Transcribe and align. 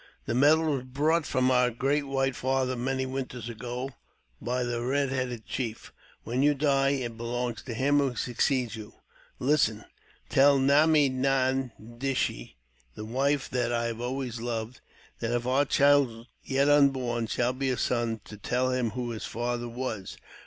The 0.25 0.33
medal 0.33 0.65
was 0.77 0.85
brought 0.85 1.27
from 1.27 1.51
our 1.51 1.69
great 1.69 2.07
white 2.07 2.35
father 2.35 2.75
many 2.75 3.05
winters 3.05 3.47
ago 3.47 3.91
by 4.41 4.63
the 4.63 4.81
red 4.83 5.09
headed 5.09 5.45
chief. 5.45 5.93
When 6.23 6.41
you 6.41 6.55
die, 6.55 6.89
it 6.89 7.17
belongs 7.17 7.61
to 7.61 7.75
him 7.75 7.99
who 7.99 8.15
succeeds 8.15 8.75
you. 8.75 8.95
Listen. 9.37 9.85
Tell 10.27 10.57
Nam 10.57 10.95
i 10.95 11.07
ne 11.07 11.69
dishee, 11.99 12.55
the 12.95 13.05
wife 13.05 13.47
that 13.51 13.71
I 13.71 13.85
have 13.85 14.01
always 14.01 14.41
loved, 14.41 14.81
that 15.19 15.35
if 15.35 15.45
our 15.45 15.65
child, 15.65 16.25
yet 16.43 16.67
unborn, 16.67 17.27
shall 17.27 17.53
be 17.53 17.69
a 17.69 17.77
son, 17.77 18.21
to 18.25 18.37
tell 18.37 18.71
him 18.71 18.89
who 18.97 19.11
his 19.11 19.25
father 19.25 19.69
was. 19.69 20.17